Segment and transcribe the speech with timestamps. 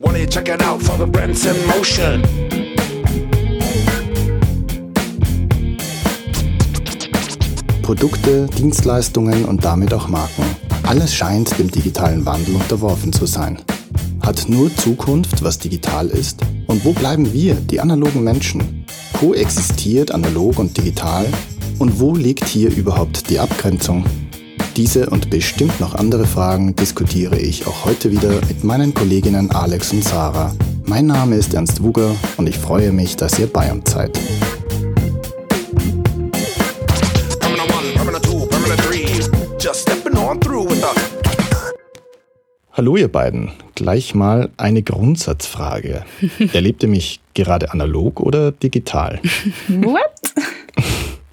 [0.00, 2.22] Why don't you check it out for the Brents in motion?
[7.82, 10.44] Produkte, Dienstleistungen und damit auch Marken.
[10.84, 13.58] Alles scheint dem digitalen Wandel unterworfen zu sein.
[14.20, 16.42] Hat nur Zukunft, was digital ist?
[16.68, 18.84] Und wo bleiben wir, die analogen Menschen?
[19.14, 21.26] Koexistiert analog und digital?
[21.80, 24.04] Und wo liegt hier überhaupt die Abgrenzung?
[24.78, 29.92] Diese und bestimmt noch andere Fragen diskutiere ich auch heute wieder mit meinen Kolleginnen Alex
[29.92, 30.54] und Sarah.
[30.84, 34.16] Mein Name ist Ernst Wuger und ich freue mich, dass ihr bei uns seid.
[42.72, 46.04] Hallo ihr beiden, gleich mal eine Grundsatzfrage.
[46.52, 49.20] Erlebt ihr mich gerade analog oder digital?
[49.66, 50.18] What?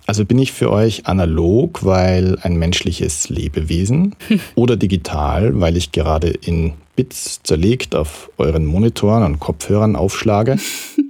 [0.07, 4.15] Also bin ich für euch analog, weil ein menschliches Lebewesen
[4.55, 10.57] oder digital, weil ich gerade in Bits zerlegt auf euren Monitoren und Kopfhörern aufschlage?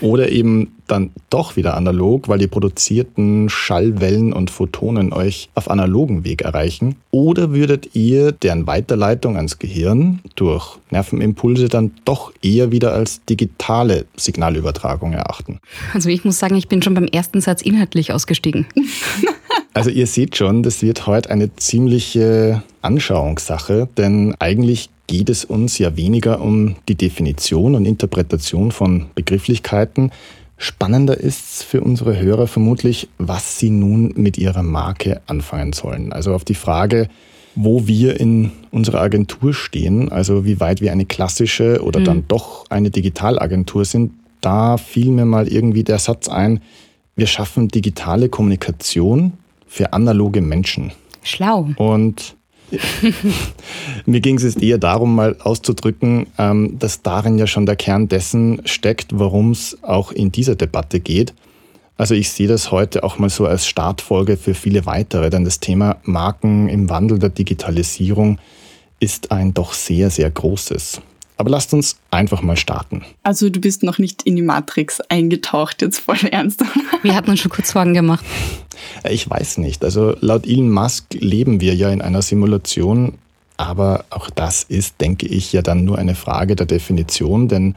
[0.00, 6.24] Oder eben dann doch wieder analog, weil die produzierten Schallwellen und Photonen euch auf analogen
[6.24, 6.96] Weg erreichen?
[7.10, 14.06] Oder würdet ihr deren Weiterleitung ans Gehirn durch Nervenimpulse dann doch eher wieder als digitale
[14.16, 15.58] Signalübertragung erachten?
[15.92, 18.66] Also ich muss sagen, ich bin schon beim ersten Satz inhaltlich ausgestiegen.
[19.76, 25.76] Also ihr seht schon, das wird heute eine ziemliche Anschauungssache, denn eigentlich geht es uns
[25.76, 30.12] ja weniger um die Definition und Interpretation von Begrifflichkeiten.
[30.56, 36.10] Spannender ist es für unsere Hörer vermutlich, was sie nun mit ihrer Marke anfangen sollen.
[36.10, 37.10] Also auf die Frage,
[37.54, 42.04] wo wir in unserer Agentur stehen, also wie weit wir eine klassische oder mhm.
[42.04, 46.62] dann doch eine Digitalagentur sind, da fiel mir mal irgendwie der Satz ein,
[47.14, 49.34] wir schaffen digitale Kommunikation
[49.66, 50.92] für analoge Menschen.
[51.22, 51.68] Schlau.
[51.76, 52.36] Und
[54.06, 58.08] Mir ging es jetzt eher darum, mal auszudrücken, ähm, dass darin ja schon der Kern
[58.08, 61.34] dessen steckt, worum es auch in dieser Debatte geht.
[61.96, 65.60] Also ich sehe das heute auch mal so als Startfolge für viele weitere, denn das
[65.60, 68.38] Thema Marken im Wandel der Digitalisierung
[69.00, 71.00] ist ein doch sehr, sehr großes.
[71.38, 73.04] Aber lasst uns einfach mal starten.
[73.22, 76.64] Also du bist noch nicht in die Matrix eingetaucht, jetzt voll ernst.
[77.02, 78.24] Wir hatten uns schon kurz Sorgen gemacht.
[79.02, 79.84] Äh, ich weiß nicht.
[79.84, 83.18] Also laut Elon Musk leben wir ja in einer Simulation,
[83.56, 87.74] aber auch das ist, denke ich, ja dann nur eine Frage der Definition, denn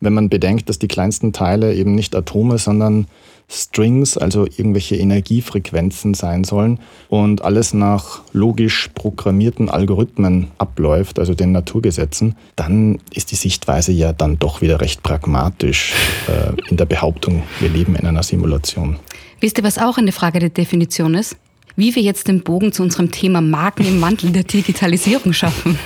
[0.00, 3.06] wenn man bedenkt, dass die kleinsten Teile eben nicht Atome, sondern
[3.50, 11.52] Strings, also irgendwelche Energiefrequenzen sein sollen und alles nach logisch programmierten Algorithmen abläuft, also den
[11.52, 15.94] Naturgesetzen, dann ist die Sichtweise ja dann doch wieder recht pragmatisch
[16.28, 18.96] äh, in der Behauptung, wir leben in einer Simulation.
[19.40, 21.36] Wisst ihr, was auch eine Frage der Definition ist?
[21.74, 25.78] Wie wir jetzt den Bogen zu unserem Thema Marken im Wandel der Digitalisierung schaffen.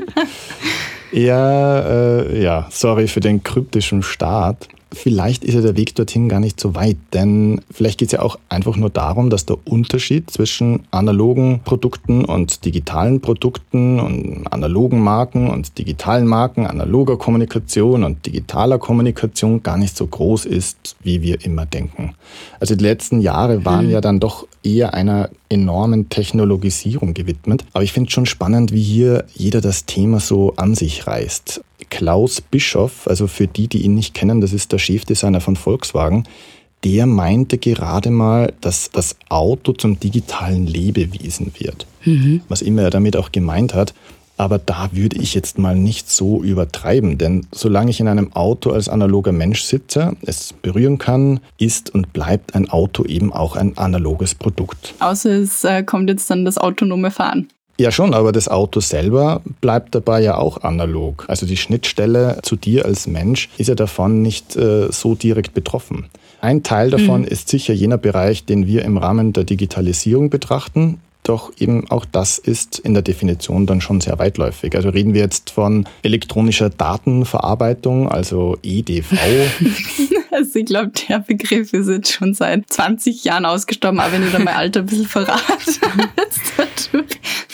[1.11, 6.39] ja, äh, ja, sorry für den kryptischen Start vielleicht ist ja der Weg dorthin gar
[6.39, 10.29] nicht so weit, denn vielleicht geht es ja auch einfach nur darum, dass der Unterschied
[10.29, 18.25] zwischen analogen Produkten und digitalen Produkten und analogen Marken und digitalen Marken, analoger Kommunikation und
[18.25, 22.15] digitaler Kommunikation gar nicht so groß ist, wie wir immer denken.
[22.59, 23.91] Also die letzten Jahre waren hm.
[23.91, 27.65] ja dann doch eher einer enormen Technologisierung gewidmet.
[27.73, 31.61] Aber ich finde es schon spannend, wie hier jeder das Thema so an sich reißt.
[31.89, 36.25] Klaus Bischoff, also für die, die ihn nicht kennen, das ist der Chefdesigner von Volkswagen,
[36.83, 41.87] der meinte gerade mal, dass das Auto zum digitalen Lebewesen wird.
[42.05, 42.41] Mhm.
[42.49, 43.93] Was immer er damit auch gemeint hat.
[44.37, 48.69] Aber da würde ich jetzt mal nicht so übertreiben, denn solange ich in einem Auto
[48.69, 53.77] als analoger Mensch sitze, es berühren kann, ist und bleibt ein Auto eben auch ein
[53.77, 54.93] analoges Produkt.
[54.99, 57.49] Außer es äh, kommt jetzt dann das autonome Fahren.
[57.79, 61.25] Ja schon, aber das Auto selber bleibt dabei ja auch analog.
[61.27, 66.07] Also die Schnittstelle zu dir als Mensch ist ja davon nicht äh, so direkt betroffen.
[66.41, 67.27] Ein Teil davon mhm.
[67.27, 70.99] ist sicher jener Bereich, den wir im Rahmen der Digitalisierung betrachten.
[71.27, 74.73] Doch eben auch das ist in der Definition dann schon sehr weitläufig.
[74.77, 79.11] Also reden wir jetzt von elektronischer Datenverarbeitung, also EDV.
[80.31, 84.31] also ich glaube, der Begriff ist jetzt schon seit 20 Jahren ausgestorben, aber wenn ich
[84.31, 85.41] da mein Alter ein bisschen verrate.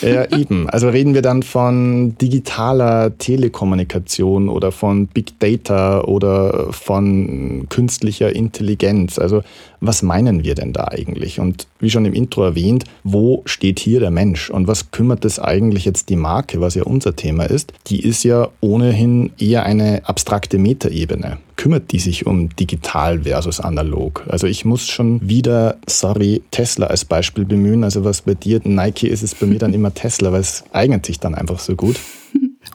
[0.02, 0.70] ja, eben.
[0.70, 9.18] Also reden wir dann von digitaler Telekommunikation oder von Big Data oder von künstlicher Intelligenz.
[9.18, 9.42] Also
[9.86, 11.40] was meinen wir denn da eigentlich?
[11.40, 14.50] Und wie schon im Intro erwähnt, wo steht hier der Mensch?
[14.50, 17.72] Und was kümmert es eigentlich jetzt die Marke, was ja unser Thema ist?
[17.86, 21.38] Die ist ja ohnehin eher eine abstrakte Metaebene.
[21.56, 24.24] Kümmert die sich um digital versus analog?
[24.28, 27.84] Also ich muss schon wieder, sorry, Tesla als Beispiel bemühen.
[27.84, 31.06] Also was bei dir Nike ist, ist bei mir dann immer Tesla, weil es eignet
[31.06, 31.96] sich dann einfach so gut.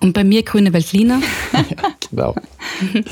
[0.02, 1.22] Und bei mir grüne Veltliner.
[1.54, 1.64] ja,
[2.10, 2.36] genau.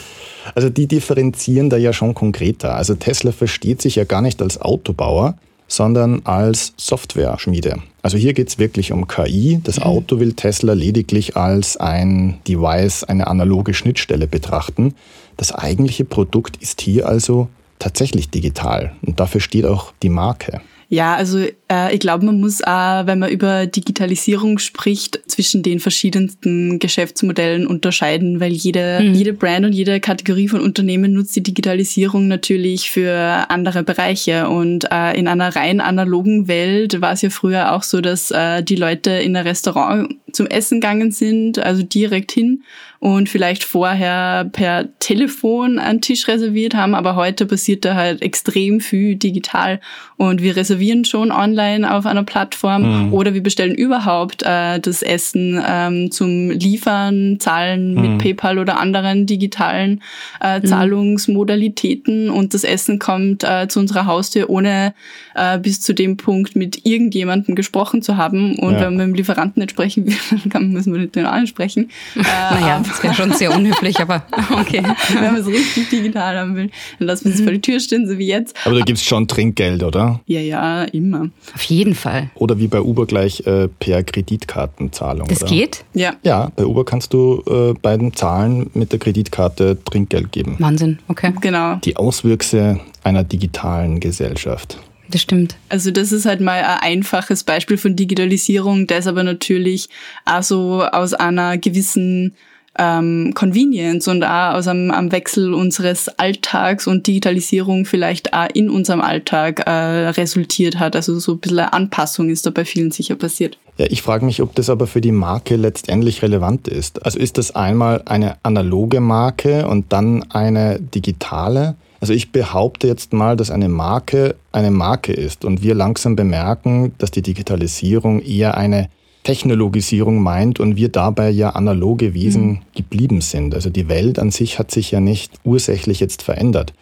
[0.56, 2.76] Also die differenzieren da ja schon konkreter.
[2.76, 5.36] Also Tesla versteht sich ja gar nicht als Autobauer,
[5.68, 7.78] sondern als Software-Schmiede.
[8.02, 9.60] Also hier geht es wirklich um KI.
[9.64, 14.96] Das Auto will Tesla lediglich als ein Device, eine analoge Schnittstelle betrachten.
[15.36, 17.50] Das eigentliche Produkt ist hier also
[17.80, 20.62] tatsächlich digital und dafür steht auch die Marke.
[20.90, 21.40] Ja, also
[21.70, 27.68] äh, ich glaube, man muss auch, wenn man über Digitalisierung spricht, zwischen den verschiedensten Geschäftsmodellen
[27.68, 29.14] unterscheiden, weil jede, mhm.
[29.14, 34.48] jede Brand und jede Kategorie von Unternehmen nutzt die Digitalisierung natürlich für andere Bereiche.
[34.48, 38.64] Und äh, in einer rein analogen Welt war es ja früher auch so, dass äh,
[38.64, 42.64] die Leute in ein Restaurant zum Essen gegangen sind, also direkt hin
[43.00, 48.80] und vielleicht vorher per Telefon einen Tisch reserviert haben, aber heute passiert da halt extrem
[48.80, 49.80] viel digital
[50.18, 53.14] und wir reservieren schon online auf einer Plattform mhm.
[53.14, 58.02] oder wir bestellen überhaupt äh, das Essen ähm, zum Liefern, zahlen mhm.
[58.02, 60.02] mit PayPal oder anderen digitalen
[60.42, 60.66] äh, mhm.
[60.66, 64.94] Zahlungsmodalitäten und das Essen kommt äh, zu unserer Haustür, ohne
[65.36, 68.82] äh, bis zu dem Punkt mit irgendjemandem gesprochen zu haben und ja.
[68.82, 71.90] wenn man mit dem Lieferanten nicht sprechen will, dann müssen wir nicht den ansprechen.
[72.18, 74.84] Äh, naja, das wäre schon sehr unhöflich, aber okay.
[75.14, 76.70] Wenn man es richtig digital haben will,
[77.00, 78.56] dann lassen wir es vor die Tür stehen, so wie jetzt.
[78.66, 80.22] Aber da gibt es schon Trinkgeld, oder?
[80.26, 81.30] Ja, ja, immer.
[81.54, 82.30] Auf jeden Fall.
[82.36, 85.28] Oder wie bei Uber gleich äh, per Kreditkartenzahlung.
[85.28, 85.52] Das oder?
[85.52, 85.86] geht?
[85.94, 86.16] Ja.
[86.24, 90.56] Ja, bei Uber kannst du äh, bei den Zahlen mit der Kreditkarte Trinkgeld geben.
[90.60, 91.34] Wahnsinn, okay.
[91.42, 91.76] Genau.
[91.76, 94.78] Die Auswüchse einer digitalen Gesellschaft.
[95.10, 95.56] Das stimmt.
[95.70, 99.88] Also das ist halt mal ein einfaches Beispiel von Digitalisierung, das aber natürlich
[100.26, 102.36] auch so aus einer gewissen
[102.78, 108.70] ähm, Convenience und auch aus einem, einem Wechsel unseres Alltags und Digitalisierung vielleicht auch in
[108.70, 110.96] unserem Alltag äh, resultiert hat.
[110.96, 113.58] Also so ein bisschen Anpassung ist da bei vielen sicher passiert.
[113.78, 117.06] Ja, ich frage mich, ob das aber für die Marke letztendlich relevant ist.
[117.06, 121.76] Also ist das einmal eine analoge Marke und dann eine digitale?
[122.00, 126.94] Also ich behaupte jetzt mal, dass eine Marke eine Marke ist und wir langsam bemerken,
[126.98, 128.90] dass die Digitalisierung eher eine
[129.28, 132.60] Technologisierung meint und wir dabei ja analoge Wesen mhm.
[132.74, 133.54] geblieben sind.
[133.54, 136.74] Also die Welt an sich hat sich ja nicht ursächlich jetzt verändert.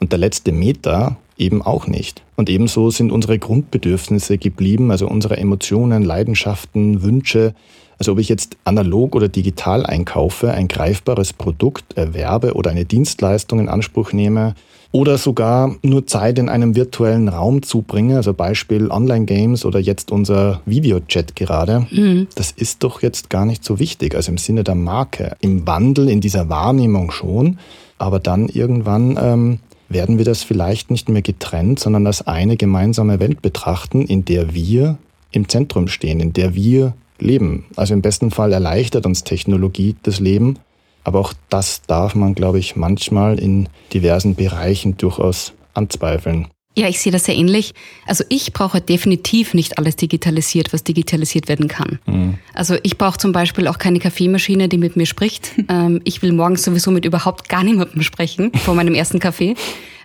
[0.00, 2.24] Und der letzte Meter eben auch nicht.
[2.34, 7.54] Und ebenso sind unsere Grundbedürfnisse geblieben, also unsere Emotionen, Leidenschaften, Wünsche.
[8.00, 13.60] Also ob ich jetzt analog oder digital einkaufe, ein greifbares Produkt erwerbe oder eine Dienstleistung
[13.60, 14.56] in Anspruch nehme,
[14.96, 20.62] oder sogar nur Zeit in einem virtuellen Raum zubringe, also Beispiel Online-Games oder jetzt unser
[20.64, 22.28] Videochat gerade, mhm.
[22.34, 25.36] das ist doch jetzt gar nicht so wichtig, also im Sinne der Marke.
[25.40, 27.58] Im Wandel, in dieser Wahrnehmung schon,
[27.98, 29.58] aber dann irgendwann ähm,
[29.90, 34.54] werden wir das vielleicht nicht mehr getrennt, sondern als eine gemeinsame Welt betrachten, in der
[34.54, 34.96] wir
[35.30, 37.66] im Zentrum stehen, in der wir leben.
[37.76, 40.58] Also im besten Fall erleichtert uns Technologie das Leben,
[41.06, 46.48] aber auch das darf man, glaube ich, manchmal in diversen Bereichen durchaus anzweifeln.
[46.76, 47.72] Ja, ich sehe das sehr ähnlich.
[48.06, 52.00] Also ich brauche definitiv nicht alles digitalisiert, was digitalisiert werden kann.
[52.06, 52.38] Mhm.
[52.52, 55.52] Also ich brauche zum Beispiel auch keine Kaffeemaschine, die mit mir spricht.
[55.68, 59.56] Ähm, ich will morgens sowieso mit überhaupt gar niemandem sprechen vor meinem ersten Kaffee,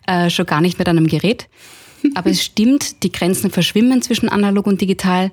[0.07, 1.49] äh, schon gar nicht mit einem Gerät.
[2.15, 5.29] Aber es stimmt, die Grenzen verschwimmen zwischen analog und digital,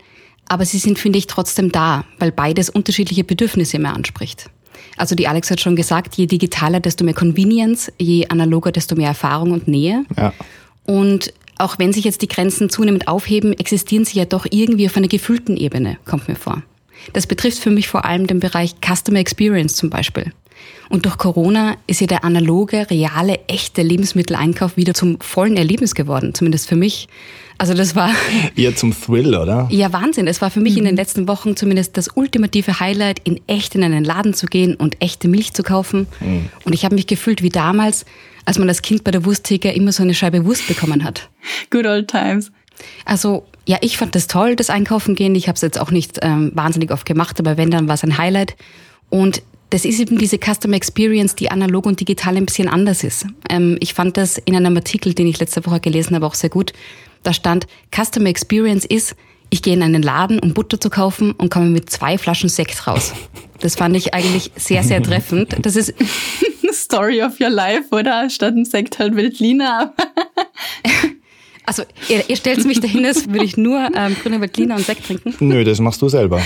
[0.46, 4.50] aber sie sind, finde ich, trotzdem da, weil beides unterschiedliche Bedürfnisse mehr anspricht.
[4.96, 9.08] Also die Alex hat schon gesagt, je digitaler, desto mehr Convenience, je analoger, desto mehr
[9.08, 10.04] Erfahrung und Nähe.
[10.16, 10.32] Ja.
[10.84, 14.96] Und auch wenn sich jetzt die Grenzen zunehmend aufheben, existieren sie ja doch irgendwie auf
[14.96, 16.62] einer gefühlten Ebene, kommt mir vor.
[17.12, 20.32] Das betrifft für mich vor allem den Bereich Customer Experience zum Beispiel.
[20.88, 26.34] Und durch Corona ist ja der analoge, reale, echte Lebensmitteleinkauf wieder zum vollen Erlebnis geworden,
[26.34, 27.08] zumindest für mich.
[27.58, 28.10] Also das war...
[28.56, 29.68] Eher zum Thrill, oder?
[29.70, 30.28] Ja, Wahnsinn.
[30.28, 30.78] Es war für mich mhm.
[30.78, 30.98] in den mhm.
[30.98, 35.28] letzten Wochen zumindest das ultimative Highlight, in echt in einen Laden zu gehen und echte
[35.28, 36.06] Milch zu kaufen.
[36.20, 36.48] Mhm.
[36.64, 38.06] Und ich habe mich gefühlt wie damals,
[38.44, 41.28] als man als Kind bei der Wursttheke immer so eine Scheibe Wurst bekommen hat.
[41.70, 42.52] Good old times.
[43.04, 45.34] Also ja, ich fand das toll, das Einkaufen gehen.
[45.34, 48.04] Ich habe es jetzt auch nicht ähm, wahnsinnig oft gemacht, aber wenn, dann war es
[48.04, 48.56] ein Highlight.
[49.10, 53.26] Und das ist eben diese Customer Experience, die analog und digital ein bisschen anders ist.
[53.50, 56.50] Ähm, ich fand das in einem Artikel, den ich letzte Woche gelesen habe, auch sehr
[56.50, 56.72] gut.
[57.22, 59.14] Da stand, Customer Experience ist,
[59.50, 62.86] ich gehe in einen Laden, um Butter zu kaufen und komme mit zwei Flaschen Sekt
[62.86, 63.12] raus.
[63.60, 65.56] Das fand ich eigentlich sehr, sehr treffend.
[65.62, 65.94] Das ist
[66.72, 68.30] Story of your life, oder?
[68.30, 69.94] Statt ein Sekt halt Veltliner.
[71.68, 75.06] Also ihr, ihr stellt mich dahin, als würde ich nur ähm, grüne Veltliner und Sekt
[75.06, 75.34] trinken.
[75.40, 76.40] Nö, das machst du selber.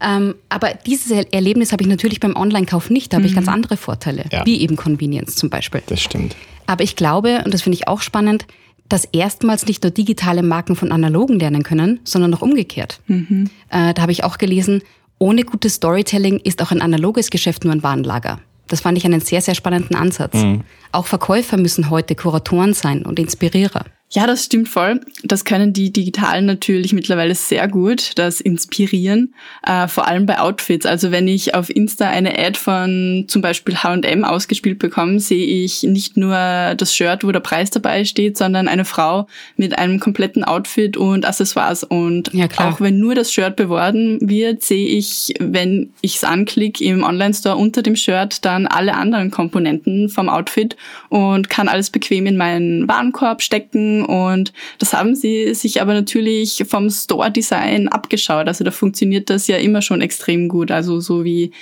[0.00, 3.12] ähm, aber dieses Erlebnis habe ich natürlich beim Online-Kauf nicht.
[3.12, 3.52] Da habe ich ganz mhm.
[3.52, 4.46] andere Vorteile, ja.
[4.46, 5.82] wie eben Convenience zum Beispiel.
[5.88, 6.36] Das stimmt.
[6.66, 8.46] Aber ich glaube, und das finde ich auch spannend,
[8.92, 13.00] dass erstmals nicht nur digitale Marken von analogen lernen können, sondern auch umgekehrt.
[13.06, 13.48] Mhm.
[13.70, 14.82] Äh, da habe ich auch gelesen,
[15.18, 18.40] ohne gutes Storytelling ist auch ein analoges Geschäft nur ein Warenlager.
[18.68, 20.34] Das fand ich einen sehr, sehr spannenden Ansatz.
[20.34, 20.60] Mhm.
[20.92, 23.86] Auch Verkäufer müssen heute Kuratoren sein und Inspirierer.
[24.14, 25.00] Ja, das stimmt voll.
[25.24, 29.34] Das können die Digitalen natürlich mittlerweile sehr gut, das Inspirieren,
[29.66, 30.84] äh, vor allem bei Outfits.
[30.84, 35.82] Also wenn ich auf Insta eine Ad von zum Beispiel H&M ausgespielt bekomme, sehe ich
[35.82, 36.34] nicht nur
[36.76, 41.24] das Shirt, wo der Preis dabei steht, sondern eine Frau mit einem kompletten Outfit und
[41.24, 41.82] Accessoires.
[41.82, 46.84] Und ja, auch wenn nur das Shirt beworben wird, sehe ich, wenn ich es anklicke
[46.84, 50.76] im Online-Store unter dem Shirt, dann alle anderen Komponenten vom Outfit
[51.08, 56.64] und kann alles bequem in meinen Warenkorb stecken und das haben sie sich aber natürlich
[56.68, 58.48] vom Store-Design abgeschaut.
[58.48, 60.70] Also da funktioniert das ja immer schon extrem gut.
[60.70, 61.52] Also so wie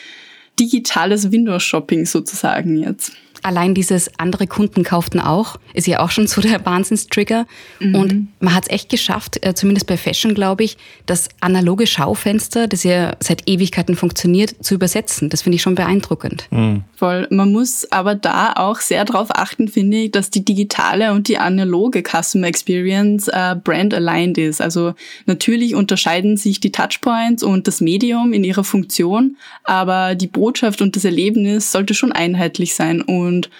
[0.58, 3.12] digitales Windows-Shopping sozusagen jetzt.
[3.42, 7.46] Allein dieses andere Kunden kauften auch, ist ja auch schon so der Wahnsinnstrigger.
[7.78, 7.94] Mhm.
[7.94, 12.66] Und man hat es echt geschafft, äh, zumindest bei Fashion, glaube ich, das analoge Schaufenster,
[12.66, 15.30] das ja seit Ewigkeiten funktioniert, zu übersetzen.
[15.30, 16.46] Das finde ich schon beeindruckend.
[16.50, 16.84] Mhm.
[16.96, 17.26] Voll.
[17.30, 21.38] Man muss aber da auch sehr darauf achten, finde ich, dass die digitale und die
[21.38, 24.60] analoge Customer Experience äh, brand aligned ist.
[24.60, 24.94] Also
[25.26, 30.96] natürlich unterscheiden sich die Touchpoints und das Medium in ihrer Funktion, aber die Botschaft und
[30.96, 33.00] das Erlebnis sollte schon einheitlich sein.
[33.00, 33.50] Und und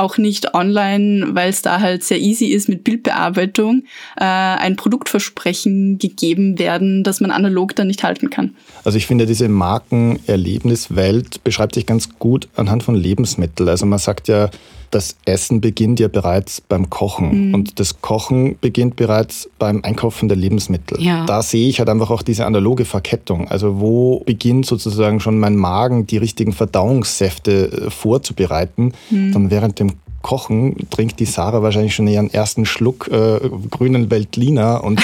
[0.00, 3.84] auch nicht online, weil es da halt sehr easy ist mit Bildbearbeitung,
[4.16, 8.54] äh, ein Produktversprechen gegeben werden, das man analog dann nicht halten kann.
[8.82, 13.68] Also ich finde, diese Markenerlebniswelt beschreibt sich ganz gut anhand von Lebensmitteln.
[13.68, 14.48] Also man sagt ja,
[14.90, 17.54] das Essen beginnt ja bereits beim Kochen mhm.
[17.54, 21.00] und das Kochen beginnt bereits beim Einkaufen der Lebensmittel.
[21.00, 21.24] Ja.
[21.26, 23.48] Da sehe ich halt einfach auch diese analoge Verkettung.
[23.48, 29.32] Also wo beginnt sozusagen schon mein Magen, die richtigen Verdauungssäfte äh, vorzubereiten, mhm.
[29.32, 29.92] dann während dem
[30.22, 35.00] Kochen trinkt die Sarah wahrscheinlich schon ihren ersten Schluck äh, grünen Veltliner und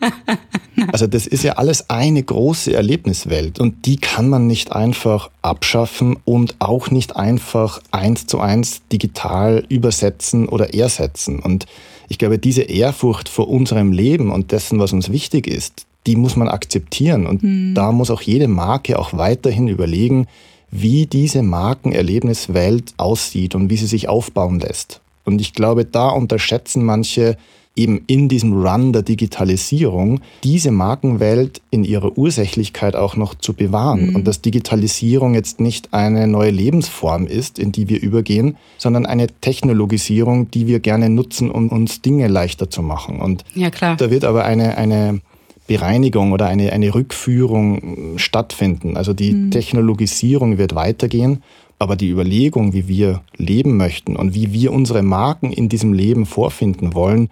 [0.92, 6.16] also das ist ja alles eine große Erlebniswelt und die kann man nicht einfach abschaffen
[6.24, 11.38] und auch nicht einfach eins zu eins digital übersetzen oder ersetzen.
[11.38, 11.66] Und
[12.08, 16.36] ich glaube, diese Ehrfurcht vor unserem Leben und dessen, was uns wichtig ist, die muss
[16.36, 17.26] man akzeptieren.
[17.26, 17.74] Und hm.
[17.74, 20.26] da muss auch jede Marke auch weiterhin überlegen,
[20.72, 25.00] wie diese Markenerlebniswelt aussieht und wie sie sich aufbauen lässt.
[25.24, 27.36] Und ich glaube, da unterschätzen manche
[27.74, 34.10] eben in diesem Run der Digitalisierung diese Markenwelt in ihrer Ursächlichkeit auch noch zu bewahren
[34.10, 34.16] mhm.
[34.16, 39.28] und dass Digitalisierung jetzt nicht eine neue Lebensform ist, in die wir übergehen, sondern eine
[39.28, 43.20] Technologisierung, die wir gerne nutzen, um uns Dinge leichter zu machen.
[43.20, 43.96] Und ja, klar.
[43.96, 45.20] da wird aber eine, eine
[45.66, 48.96] Bereinigung oder eine, eine Rückführung stattfinden.
[48.96, 49.50] Also die mhm.
[49.50, 51.42] Technologisierung wird weitergehen,
[51.78, 56.26] aber die Überlegung, wie wir leben möchten und wie wir unsere Marken in diesem Leben
[56.26, 57.28] vorfinden wollen,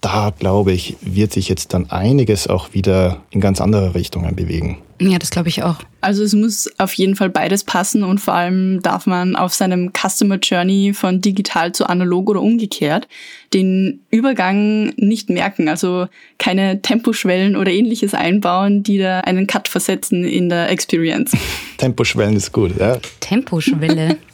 [0.00, 4.78] da glaube ich, wird sich jetzt dann einiges auch wieder in ganz andere Richtungen bewegen.
[5.00, 5.76] Ja, das glaube ich auch.
[6.02, 9.92] Also es muss auf jeden Fall beides passen und vor allem darf man auf seinem
[9.92, 13.08] Customer Journey von digital zu analog oder umgekehrt
[13.54, 15.68] den Übergang nicht merken.
[15.68, 16.06] Also
[16.38, 21.32] keine Temposchwellen oder ähnliches einbauen, die da einen Cut versetzen in der Experience.
[21.78, 22.98] Temposchwellen ist gut, ja.
[23.20, 24.16] Temposchwelle.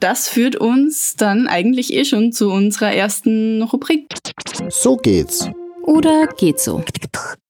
[0.00, 4.08] Das führt uns dann eigentlich eh schon zu unserer ersten Rubrik.
[4.68, 5.48] So geht's.
[5.92, 6.82] Oder geht so?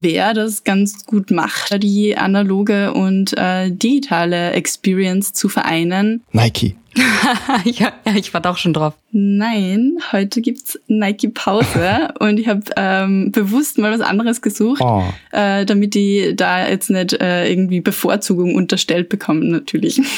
[0.00, 6.24] Wer das ganz gut macht, die analoge und äh, digitale Experience zu vereinen.
[6.32, 6.74] Nike.
[7.64, 8.94] ja, ja, ich war auch schon drauf.
[9.12, 15.04] Nein, heute gibt's Nike Pause und ich habe ähm, bewusst mal was anderes gesucht, oh.
[15.30, 20.00] äh, damit die da jetzt nicht äh, irgendwie Bevorzugung unterstellt bekommen, natürlich.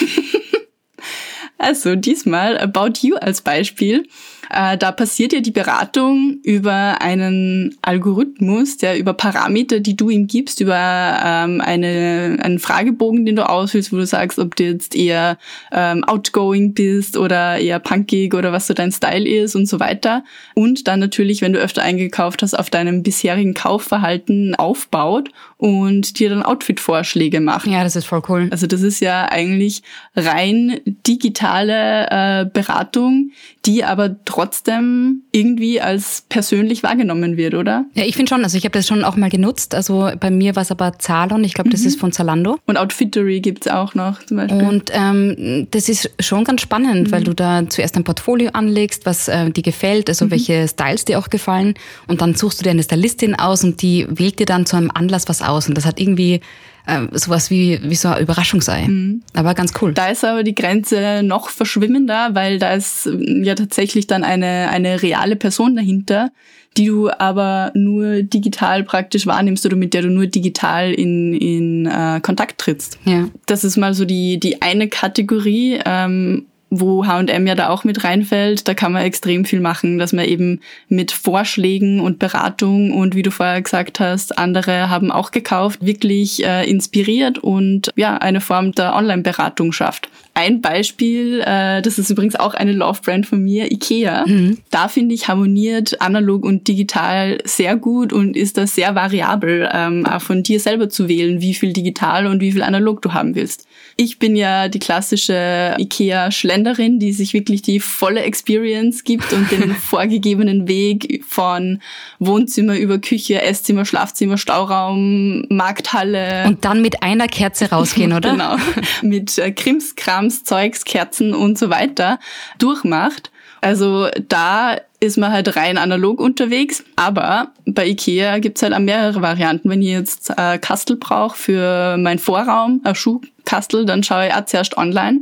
[1.57, 4.07] Also diesmal About You als Beispiel.
[4.51, 10.27] Äh, da passiert ja die Beratung über einen Algorithmus, der über Parameter, die du ihm
[10.27, 14.95] gibst, über ähm, eine, einen Fragebogen, den du ausfüllst, wo du sagst, ob du jetzt
[14.95, 15.39] eher
[15.73, 20.25] ähm, outgoing bist oder eher punkig oder was so dein Style ist und so weiter.
[20.55, 26.29] Und dann natürlich, wenn du öfter eingekauft hast, auf deinem bisherigen Kaufverhalten aufbaut und dir
[26.29, 27.67] dann Outfit-Vorschläge macht.
[27.67, 28.49] Ja, das ist voll cool.
[28.51, 29.83] Also das ist ja eigentlich
[30.15, 33.31] rein digitale äh, Beratung,
[33.67, 37.87] die aber trotzdem irgendwie als persönlich wahrgenommen wird, oder?
[37.95, 38.45] Ja, ich finde schon.
[38.45, 39.75] Also ich habe das schon auch mal genutzt.
[39.75, 41.45] Also bei mir war es aber Zalon.
[41.45, 41.87] Ich glaube, das mhm.
[41.87, 42.59] ist von Zalando.
[42.67, 44.63] Und Outfittery gibt's auch noch zum Beispiel.
[44.63, 47.13] Und ähm, das ist schon ganz spannend, mhm.
[47.13, 50.33] weil du da zuerst ein Portfolio anlegst, was äh, dir gefällt, also mhm.
[50.33, 51.75] welche Styles dir auch gefallen.
[52.07, 54.91] Und dann suchst du dir eine Stylistin aus und die wählt dir dann zu einem
[54.93, 55.69] Anlass was aus.
[55.69, 56.41] Und das hat irgendwie
[56.87, 58.87] äh, sowas wie, wie so ein Überraschungsei.
[58.87, 59.23] Mhm.
[59.33, 59.93] Aber ganz cool.
[59.95, 65.03] Da ist aber die Grenze noch verschwimmender, weil da ist ja tatsächlich dann eine, eine
[65.03, 66.31] reale Person dahinter,
[66.77, 71.87] die du aber nur digital praktisch wahrnimmst oder mit der du nur digital in, in
[71.87, 72.99] äh, Kontakt trittst.
[73.05, 73.29] Ja.
[73.47, 75.79] Das ist mal so die, die eine Kategorie.
[75.85, 80.13] Ähm, wo H&M ja da auch mit reinfällt, da kann man extrem viel machen, dass
[80.13, 85.31] man eben mit Vorschlägen und Beratung und wie du vorher gesagt hast, andere haben auch
[85.31, 90.09] gekauft, wirklich äh, inspiriert und ja, eine Form der Online-Beratung schafft.
[90.35, 94.25] Ein Beispiel, äh, das ist übrigens auch eine Love-Brand von mir, Ikea.
[94.27, 94.59] Mhm.
[94.71, 100.05] Da finde ich harmoniert analog und digital sehr gut und ist das sehr variabel, ähm,
[100.07, 103.37] auch von dir selber zu wählen, wie viel digital und wie viel analog du haben
[103.37, 103.67] willst.
[103.97, 109.75] Ich bin ja die klassische IKEA-Schlenderin, die sich wirklich die volle Experience gibt und den
[109.77, 111.81] vorgegebenen Weg von
[112.19, 116.45] Wohnzimmer über Küche, Esszimmer, Schlafzimmer, Stauraum, Markthalle.
[116.47, 118.33] Und dann mit einer Kerze rausgehen, oder?
[118.33, 118.57] genau.
[119.03, 122.19] Mit äh, Krimskrams, Zeugs, Kerzen und so weiter
[122.59, 123.31] durchmacht.
[123.61, 126.85] Also da ist man halt rein analog unterwegs.
[126.97, 129.71] Aber bei Ikea gibt's halt auch mehrere Varianten.
[129.71, 134.45] Wenn ich jetzt äh, Kastel brauche für meinen Vorraum, ein Schuhkastel, dann schaue ich auch
[134.47, 135.21] zuerst online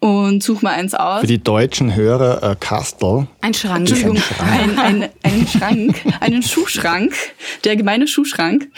[0.00, 1.20] und suche mal eins aus.
[1.20, 3.26] Für die deutschen Hörer, äh, Kastel.
[3.42, 3.80] Ein Schrank.
[3.80, 4.78] Entschuldigung, ein, Schrank.
[4.78, 7.14] Ein, ein, einen Schrank, einen Schuhschrank,
[7.64, 8.68] der gemeine Schuhschrank.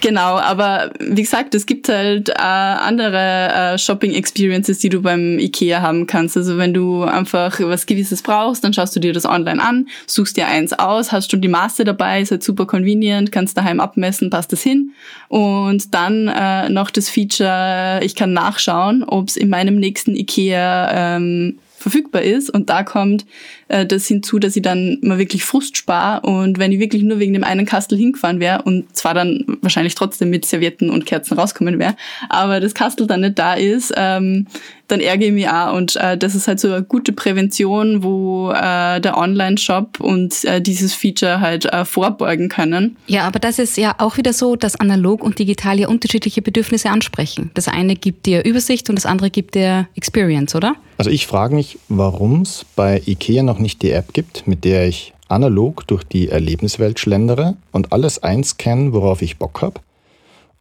[0.00, 5.80] Genau, aber wie gesagt, es gibt halt äh, andere äh, Shopping-Experiences, die du beim Ikea
[5.80, 6.36] haben kannst.
[6.36, 10.36] Also wenn du einfach was Gewisses brauchst, dann schaust du dir das online an, suchst
[10.36, 14.28] dir eins aus, hast schon die Maße dabei, ist halt super convenient, kannst daheim abmessen,
[14.28, 14.92] passt das hin.
[15.28, 20.43] Und dann äh, noch das Feature, ich kann nachschauen, ob es in meinem nächsten Ikea
[20.52, 22.50] ähm, verfügbar ist.
[22.50, 23.26] Und da kommt
[23.68, 26.20] äh, das hinzu, dass ich dann mal wirklich Frust spare.
[26.26, 29.94] Und wenn ich wirklich nur wegen dem einen Kastel hingefahren wäre und zwar dann wahrscheinlich
[29.94, 31.96] trotzdem mit Servietten und Kerzen rauskommen wäre,
[32.28, 34.46] aber das Kastel dann nicht da ist, ähm,
[34.88, 35.74] dann ärgere ich mich auch.
[35.74, 40.60] Und äh, das ist halt so eine gute Prävention, wo äh, der Online-Shop und äh,
[40.60, 42.96] dieses Feature halt äh, vorbeugen können.
[43.06, 46.90] Ja, aber das ist ja auch wieder so, dass analog und digital ja unterschiedliche Bedürfnisse
[46.90, 47.50] ansprechen.
[47.54, 50.74] Das eine gibt dir Übersicht und das andere gibt dir Experience, oder?
[50.96, 54.86] Also ich frage mich, warum es bei IKEA noch nicht die App gibt, mit der
[54.86, 59.80] ich analog durch die Erlebniswelt schlendere und alles einscanne, worauf ich Bock habe.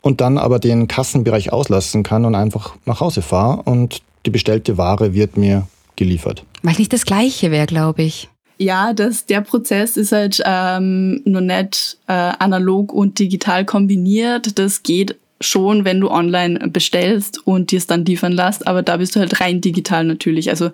[0.02, 4.78] Und dann aber den Kassenbereich auslassen kann und einfach nach Hause fahre und die bestellte
[4.78, 6.44] Ware wird mir geliefert.
[6.62, 8.30] Weil nicht das Gleiche wäre, glaube ich.
[8.58, 14.58] Ja, das, der Prozess ist halt ähm, nur nicht äh, analog und digital kombiniert.
[14.60, 18.98] Das geht schon, wenn du online bestellst und dir es dann liefern lässt, aber da
[18.98, 20.50] bist du halt rein digital natürlich.
[20.50, 20.72] Also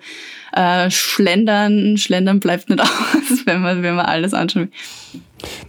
[0.52, 4.68] äh, Schlendern, Schlendern bleibt nicht aus, wenn man, wenn man alles anschaut.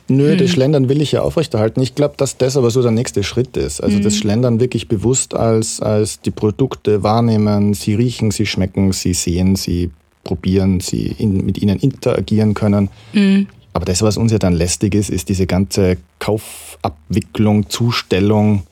[0.08, 0.38] Nö, hm.
[0.38, 1.82] das Schlendern will ich ja aufrechterhalten.
[1.82, 3.82] Ich glaube, dass das aber so der nächste Schritt ist.
[3.82, 4.04] Also hm.
[4.04, 9.56] das Schlendern wirklich bewusst als, als die Produkte wahrnehmen, sie riechen, sie schmecken, sie sehen,
[9.56, 9.92] sie
[10.24, 12.90] probieren, sie in, mit ihnen interagieren können.
[13.14, 13.48] Hm.
[13.74, 18.64] Aber das, was uns ja dann lästig ist, ist diese ganze Kaufabwicklung, Zustellung,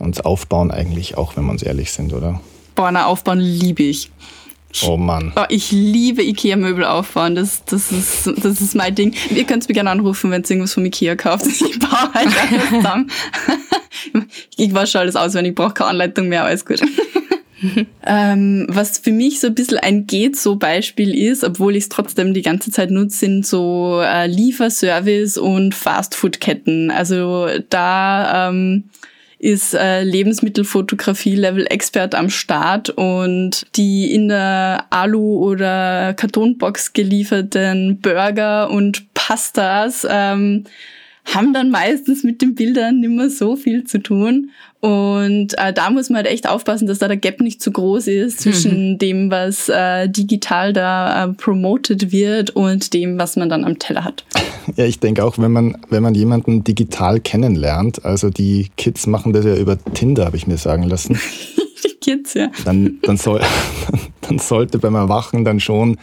[0.00, 2.40] uns aufbauen eigentlich auch, wenn wir uns ehrlich sind, oder?
[2.74, 4.10] Boah, na, aufbauen liebe ich.
[4.82, 5.32] Oh Mann.
[5.36, 7.34] Oh, ich liebe Ikea-Möbel aufbauen.
[7.34, 9.14] Das, das, ist, das ist mein Ding.
[9.34, 11.46] Ihr könnt mich gerne anrufen, wenn ihr irgendwas vom Ikea kauft.
[11.50, 13.10] Ich baue halt alles zusammen.
[14.56, 16.80] ich wasche alles aus, wenn ich brauche keine Anleitung mehr, alles gut.
[18.06, 22.42] ähm, was für mich so ein bisschen ein Geht-so-Beispiel ist, obwohl ich es trotzdem die
[22.42, 26.90] ganze Zeit nutze, sind so äh, Lieferservice und Fastfood-Ketten.
[26.90, 28.84] Also da ähm,
[29.40, 38.00] ist äh, Lebensmittelfotografie Level Expert am Start und die in der Alu- oder Kartonbox gelieferten
[38.00, 40.64] Burger und Pastas ähm,
[41.24, 44.50] haben dann meistens mit den Bildern nicht mehr so viel zu tun.
[44.80, 48.06] Und äh, da muss man halt echt aufpassen, dass da der Gap nicht zu groß
[48.06, 48.98] ist zwischen mhm.
[48.98, 54.04] dem, was äh, digital da äh, promoted wird und dem, was man dann am Teller
[54.04, 54.24] hat.
[54.76, 59.34] Ja, ich denke auch, wenn man, wenn man jemanden digital kennenlernt, also die Kids machen
[59.34, 61.18] das ja über Tinder, habe ich mir sagen lassen.
[61.84, 62.50] die Kids, ja.
[62.64, 63.42] Dann, dann, soll,
[64.22, 65.98] dann sollte beim Erwachen dann schon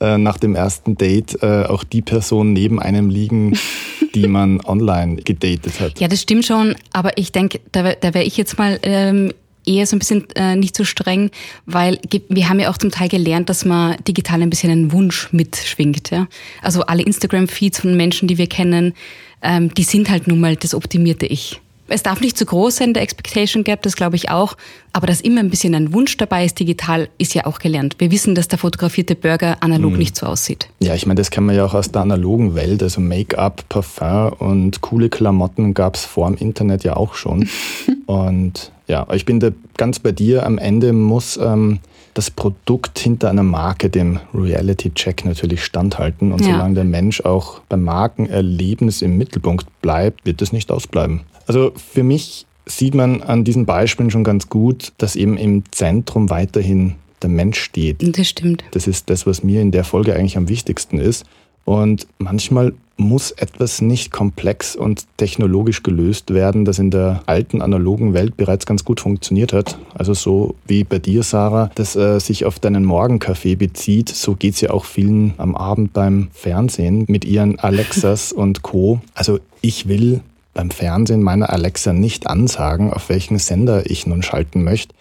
[0.00, 3.58] äh, nach dem ersten Date äh, auch die Person neben einem liegen,
[4.14, 6.00] die man online gedatet hat.
[6.00, 9.32] Ja, das stimmt schon, aber ich denke, da, da wäre ich jetzt mal ähm,
[9.66, 11.30] eher so ein bisschen äh, nicht so streng,
[11.66, 15.32] weil wir haben ja auch zum Teil gelernt, dass man digital ein bisschen einen Wunsch
[15.32, 16.10] mitschwingt.
[16.10, 16.26] Ja?
[16.62, 18.94] Also alle Instagram-Feeds von Menschen, die wir kennen,
[19.42, 21.60] ähm, die sind halt nun mal das optimierte Ich.
[21.88, 24.56] Es darf nicht zu groß sein, der Expectation Gap, das glaube ich auch.
[24.92, 27.96] Aber dass immer ein bisschen ein Wunsch dabei ist, digital, ist ja auch gelernt.
[27.98, 29.98] Wir wissen, dass der fotografierte Burger analog mhm.
[29.98, 30.68] nicht so aussieht.
[30.80, 32.82] Ja, ich meine, das kennen wir ja auch aus der analogen Welt.
[32.82, 37.48] Also Make-up, Parfum und coole Klamotten gab es vor dem Internet ja auch schon.
[38.06, 40.46] und ja, ich bin da ganz bei dir.
[40.46, 41.80] Am Ende muss ähm,
[42.14, 46.32] das Produkt hinter einer Marke dem Reality-Check natürlich standhalten.
[46.32, 46.52] Und ja.
[46.52, 51.20] solange der Mensch auch beim Markenerlebnis im Mittelpunkt bleibt, wird es nicht ausbleiben.
[51.48, 56.30] Also für mich sieht man an diesen Beispielen schon ganz gut, dass eben im Zentrum
[56.30, 58.16] weiterhin der Mensch steht.
[58.16, 58.62] Das stimmt.
[58.70, 61.24] Das ist das, was mir in der Folge eigentlich am wichtigsten ist.
[61.64, 68.14] Und manchmal muss etwas nicht komplex und technologisch gelöst werden, das in der alten analogen
[68.14, 69.78] Welt bereits ganz gut funktioniert hat.
[69.94, 74.54] Also so wie bei dir, Sarah, das äh, sich auf deinen Morgenkaffee bezieht, so geht
[74.54, 79.00] es ja auch vielen am Abend beim Fernsehen mit ihren Alexas und Co.
[79.14, 80.22] Also ich will
[80.58, 84.92] beim Fernsehen meiner Alexa nicht ansagen, auf welchen Sender ich nun schalten möchte.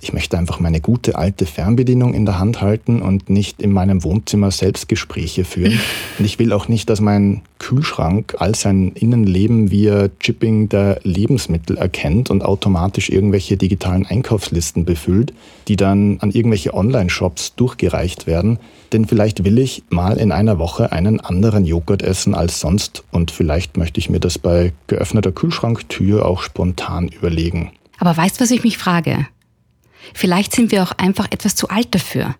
[0.00, 4.04] Ich möchte einfach meine gute alte Fernbedienung in der Hand halten und nicht in meinem
[4.04, 5.78] Wohnzimmer Selbstgespräche führen.
[6.18, 11.76] Und ich will auch nicht, dass mein Kühlschrank all sein Innenleben via Chipping der Lebensmittel
[11.76, 15.32] erkennt und automatisch irgendwelche digitalen Einkaufslisten befüllt,
[15.68, 18.58] die dann an irgendwelche Online-Shops durchgereicht werden.
[18.92, 23.30] Denn vielleicht will ich mal in einer Woche einen anderen Joghurt essen als sonst und
[23.30, 27.72] vielleicht möchte ich mir das bei geöffneter Kühlschranktür auch spontan überlegen.
[27.98, 29.26] Aber weißt du, was ich mich frage?
[30.14, 32.34] Vielleicht sind wir auch einfach etwas zu alt dafür.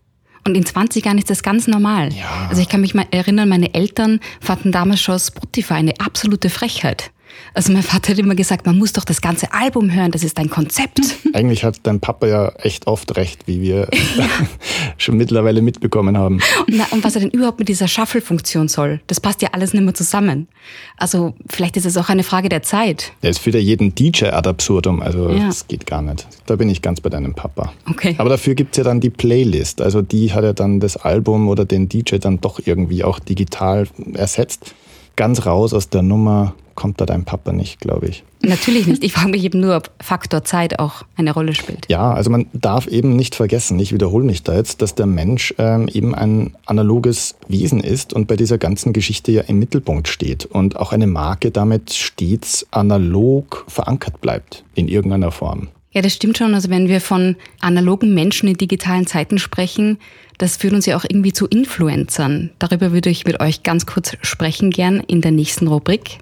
[0.46, 2.12] Und in 20 Jahren ist das ganz normal.
[2.12, 2.46] Ja.
[2.48, 7.10] Also ich kann mich mal erinnern, meine Eltern fanden damals schon Spotify eine absolute Frechheit.
[7.54, 10.38] Also mein Vater hat immer gesagt, man muss doch das ganze Album hören, das ist
[10.38, 11.00] ein Konzept.
[11.32, 14.28] Eigentlich hat dein Papa ja echt oft recht, wie wir ja.
[14.98, 16.40] schon mittlerweile mitbekommen haben.
[16.66, 19.84] Und, und was er denn überhaupt mit dieser Shuffle-Funktion soll, das passt ja alles nicht
[19.84, 20.48] mehr zusammen.
[20.96, 23.12] Also vielleicht ist es auch eine Frage der Zeit.
[23.22, 25.46] Der ist für jeden DJ ad absurdum, also ja.
[25.46, 26.26] das geht gar nicht.
[26.46, 27.72] Da bin ich ganz bei deinem Papa.
[27.88, 28.14] Okay.
[28.18, 31.48] Aber dafür gibt es ja dann die Playlist, also die hat ja dann das Album
[31.48, 34.74] oder den DJ dann doch irgendwie auch digital ersetzt.
[35.16, 38.22] Ganz raus aus der Nummer kommt da dein Papa nicht, glaube ich.
[38.42, 39.02] Natürlich nicht.
[39.02, 41.86] Ich frage mich eben nur, ob Faktor Zeit auch eine Rolle spielt.
[41.88, 45.54] Ja, also man darf eben nicht vergessen, ich wiederhole mich da jetzt, dass der Mensch
[45.58, 50.44] ähm, eben ein analoges Wesen ist und bei dieser ganzen Geschichte ja im Mittelpunkt steht
[50.44, 55.68] und auch eine Marke damit stets analog verankert bleibt in irgendeiner Form.
[55.96, 56.54] Ja, das stimmt schon.
[56.54, 59.96] Also wenn wir von analogen Menschen in digitalen Zeiten sprechen,
[60.38, 62.50] das führt uns ja auch irgendwie zu Influencern.
[62.58, 66.18] Darüber würde ich mit euch ganz kurz sprechen gern in der nächsten Rubrik.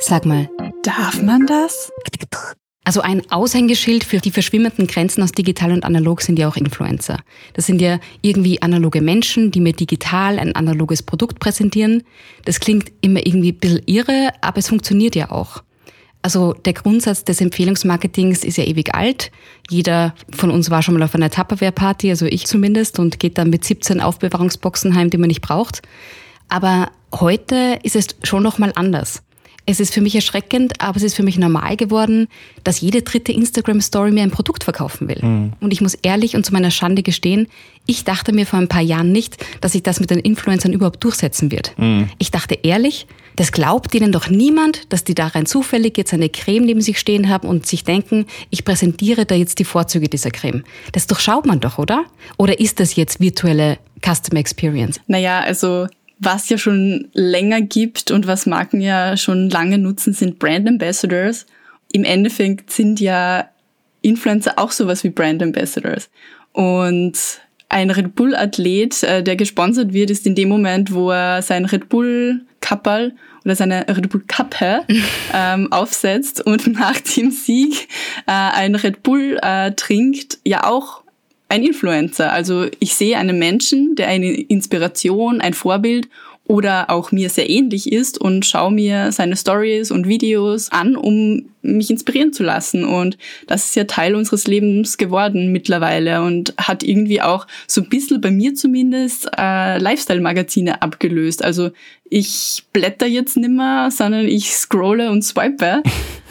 [0.00, 0.48] Sag mal.
[0.82, 1.90] Darf man das?
[2.84, 7.20] Also ein Aushängeschild für die verschwimmenden Grenzen aus digital und analog sind ja auch Influencer.
[7.52, 12.02] Das sind ja irgendwie analoge Menschen, die mir digital ein analoges Produkt präsentieren.
[12.46, 15.62] Das klingt immer irgendwie ein bisschen irre, aber es funktioniert ja auch.
[16.22, 19.30] Also der Grundsatz des Empfehlungsmarketings ist ja ewig alt.
[19.70, 23.50] Jeder von uns war schon mal auf einer Tupperware-Party, also ich zumindest, und geht dann
[23.50, 25.80] mit 17 Aufbewahrungsboxen heim, die man nicht braucht.
[26.48, 29.22] Aber heute ist es schon noch mal anders.
[29.66, 32.28] Es ist für mich erschreckend, aber es ist für mich normal geworden,
[32.64, 35.20] dass jede dritte Instagram-Story mir ein Produkt verkaufen will.
[35.22, 35.52] Mhm.
[35.60, 37.46] Und ich muss ehrlich und zu meiner Schande gestehen,
[37.86, 41.04] ich dachte mir vor ein paar Jahren nicht, dass sich das mit den Influencern überhaupt
[41.04, 41.72] durchsetzen wird.
[41.78, 42.08] Mhm.
[42.18, 43.06] Ich dachte ehrlich,
[43.40, 46.98] das glaubt ihnen doch niemand, dass die da rein zufällig jetzt eine Creme neben sich
[46.98, 50.62] stehen haben und sich denken, ich präsentiere da jetzt die Vorzüge dieser Creme.
[50.92, 52.04] Das durchschaut man doch, oder?
[52.36, 55.00] Oder ist das jetzt virtuelle Customer Experience?
[55.06, 55.86] Naja, also
[56.18, 61.46] was ja schon länger gibt und was Marken ja schon lange nutzen, sind Brand Ambassadors.
[61.92, 63.48] Im Endeffekt sind ja
[64.02, 66.10] Influencer auch sowas wie Brand Ambassadors.
[66.52, 67.16] Und
[67.70, 71.64] ein Red Bull Athlet, äh, der gesponsert wird, ist in dem Moment, wo er sein
[71.64, 74.82] Red Bull Kappal oder seine Red Bull Kappe
[75.34, 77.88] ähm, aufsetzt und nach dem Sieg
[78.26, 81.02] äh, ein Red Bull äh, trinkt, ja auch
[81.48, 82.32] ein Influencer.
[82.32, 86.08] Also ich sehe einen Menschen, der eine Inspiration, ein Vorbild
[86.50, 91.44] oder auch mir sehr ähnlich ist und schaue mir seine Stories und Videos an, um
[91.62, 92.82] mich inspirieren zu lassen.
[92.82, 97.88] Und das ist ja Teil unseres Lebens geworden mittlerweile und hat irgendwie auch so ein
[97.88, 101.44] bisschen bei mir zumindest äh, Lifestyle-Magazine abgelöst.
[101.44, 101.70] Also
[102.08, 105.84] ich blätter jetzt nimmer, sondern ich scrolle und swipe.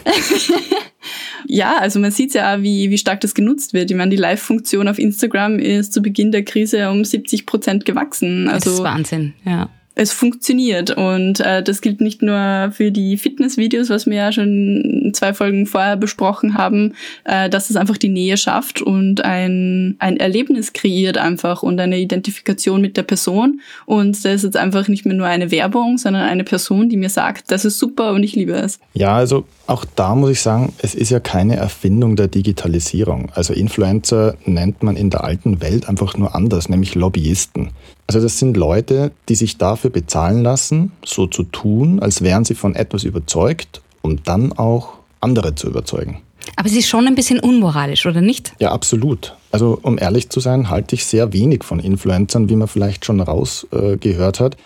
[1.48, 3.90] ja, also man sieht ja, wie, wie stark das genutzt wird.
[3.90, 8.50] Ich meine, die Live-Funktion auf Instagram ist zu Beginn der Krise um 70 Prozent gewachsen.
[8.50, 9.70] Also, das ist Wahnsinn, ja.
[10.00, 10.92] Es funktioniert.
[10.92, 15.66] Und äh, das gilt nicht nur für die Fitnessvideos, was wir ja schon zwei Folgen
[15.66, 16.94] vorher besprochen haben,
[17.26, 22.00] äh, dass es einfach die Nähe schafft und ein, ein Erlebnis kreiert einfach und eine
[22.00, 23.60] Identifikation mit der Person.
[23.86, 27.10] Und da ist jetzt einfach nicht mehr nur eine Werbung, sondern eine Person, die mir
[27.10, 28.80] sagt, das ist super und ich liebe es.
[28.94, 33.32] Ja, also auch da muss ich sagen, es ist ja keine Erfindung der Digitalisierung.
[33.36, 37.72] Also Influencer nennt man in der alten Welt einfach nur anders, nämlich Lobbyisten.
[38.10, 42.56] Also das sind Leute, die sich dafür bezahlen lassen, so zu tun, als wären sie
[42.56, 46.20] von etwas überzeugt, um dann auch andere zu überzeugen.
[46.56, 48.54] Aber es ist schon ein bisschen unmoralisch, oder nicht?
[48.58, 49.36] Ja, absolut.
[49.52, 53.22] Also um ehrlich zu sein, halte ich sehr wenig von Influencern, wie man vielleicht schon
[53.22, 54.58] rausgehört äh, hat.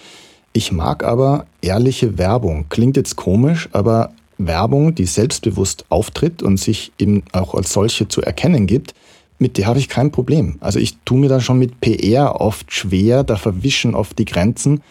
[0.53, 2.67] Ich mag aber ehrliche Werbung.
[2.69, 8.21] Klingt jetzt komisch, aber Werbung, die selbstbewusst auftritt und sich eben auch als solche zu
[8.21, 8.93] erkennen gibt,
[9.43, 10.56] mit der habe ich kein Problem.
[10.62, 14.82] Also ich tue mir da schon mit PR oft schwer, da verwischen oft die Grenzen.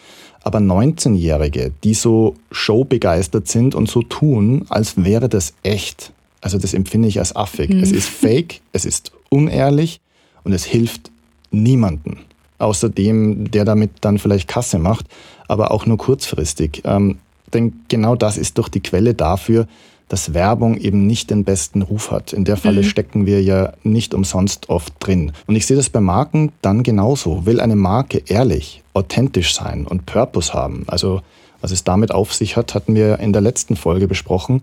[0.43, 6.75] Aber 19-Jährige, die so showbegeistert sind und so tun, als wäre das echt, also das
[6.75, 7.71] empfinde ich als affig.
[7.71, 7.81] Mhm.
[7.81, 10.01] Es ist fake, es ist unehrlich
[10.43, 11.09] und es hilft
[11.49, 12.19] niemanden.
[12.59, 15.07] Außer dem, der damit dann vielleicht Kasse macht,
[15.47, 16.83] aber auch nur kurzfristig.
[16.85, 17.17] Ähm,
[17.55, 19.67] denn genau das ist doch die Quelle dafür,
[20.13, 22.33] dass Werbung eben nicht den besten Ruf hat.
[22.33, 22.85] In der Falle mhm.
[22.85, 25.31] stecken wir ja nicht umsonst oft drin.
[25.47, 27.47] Und ich sehe das bei Marken dann genauso.
[27.47, 31.21] Will eine Marke ehrlich, authentisch sein und Purpose haben, also
[31.61, 34.61] was es damit auf sich hat, hatten wir in der letzten Folge besprochen,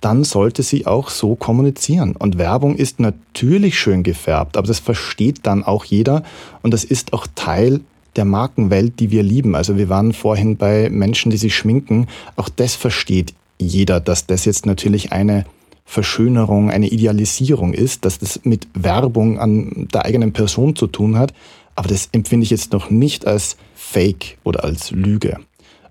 [0.00, 2.14] dann sollte sie auch so kommunizieren.
[2.14, 6.22] Und Werbung ist natürlich schön gefärbt, aber das versteht dann auch jeder
[6.62, 7.80] und das ist auch Teil
[8.14, 9.56] der Markenwelt, die wir lieben.
[9.56, 12.06] Also wir waren vorhin bei Menschen, die sich schminken.
[12.36, 15.44] Auch das versteht jeder, dass das jetzt natürlich eine
[15.84, 21.34] Verschönerung, eine Idealisierung ist, dass das mit Werbung an der eigenen Person zu tun hat.
[21.74, 25.38] Aber das empfinde ich jetzt noch nicht als Fake oder als Lüge.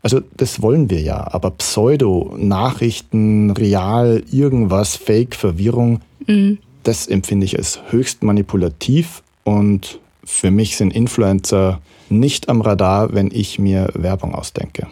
[0.04, 6.58] Also das wollen wir ja, aber Pseudo, Nachrichten, real, irgendwas, Fake, Verwirrung, mhm.
[6.84, 13.30] das empfinde ich als höchst manipulativ und für mich sind Influencer nicht am Radar, wenn
[13.32, 14.88] ich mir Werbung ausdenke.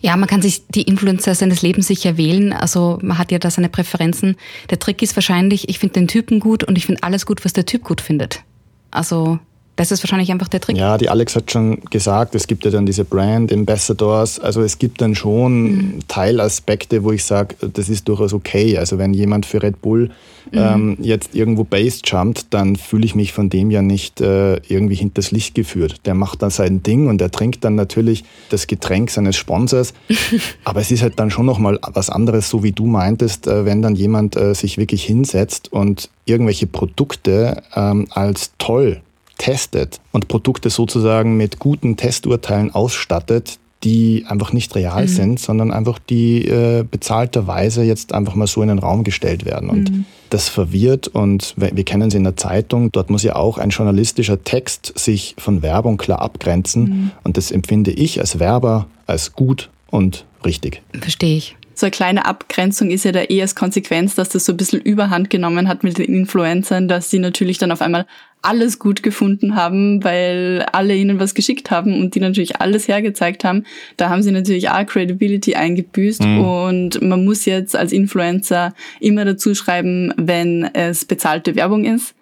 [0.00, 2.52] Ja, man kann sich die Influencer seines Lebens sicher wählen.
[2.52, 4.36] Also man hat ja da seine Präferenzen.
[4.70, 7.52] Der Trick ist wahrscheinlich, ich finde den Typen gut und ich finde alles gut, was
[7.52, 8.42] der Typ gut findet.
[8.90, 9.38] Also
[9.76, 10.76] das ist wahrscheinlich einfach der Trick.
[10.76, 14.38] Ja, die Alex hat schon gesagt, es gibt ja dann diese Brand Ambassadors.
[14.38, 15.98] Also es gibt dann schon mhm.
[16.08, 18.76] Teilaspekte, wo ich sage, das ist durchaus okay.
[18.76, 20.10] Also wenn jemand für Red Bull
[20.50, 20.58] mhm.
[20.58, 24.96] ähm, jetzt irgendwo Base jumpt, dann fühle ich mich von dem ja nicht äh, irgendwie
[24.96, 26.00] hinters Licht geführt.
[26.04, 29.94] Der macht dann sein Ding und der trinkt dann natürlich das Getränk seines Sponsors.
[30.64, 33.80] Aber es ist halt dann schon nochmal was anderes, so wie du meintest, äh, wenn
[33.80, 39.00] dann jemand äh, sich wirklich hinsetzt und irgendwelche Produkte ähm, als toll
[39.38, 45.08] testet und Produkte sozusagen mit guten Testurteilen ausstattet, die einfach nicht real mhm.
[45.08, 49.68] sind, sondern einfach die äh, bezahlterweise jetzt einfach mal so in den Raum gestellt werden.
[49.70, 50.04] Und mhm.
[50.30, 53.70] das verwirrt und wir, wir kennen es in der Zeitung, dort muss ja auch ein
[53.70, 56.82] journalistischer Text sich von Werbung klar abgrenzen.
[56.82, 57.10] Mhm.
[57.24, 60.82] Und das empfinde ich als Werber als gut und richtig.
[61.00, 64.52] Verstehe ich so eine kleine Abgrenzung ist ja da eh als Konsequenz, dass das so
[64.52, 68.06] ein bisschen Überhand genommen hat mit den Influencern, dass sie natürlich dann auf einmal
[68.42, 73.44] alles gut gefunden haben, weil alle ihnen was geschickt haben und die natürlich alles hergezeigt
[73.44, 73.64] haben.
[73.96, 76.44] Da haben sie natürlich auch Credibility eingebüßt mhm.
[76.44, 82.14] und man muss jetzt als Influencer immer dazu schreiben, wenn es bezahlte Werbung ist